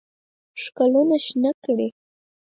[0.61, 1.87] ښکلونه شنه کړي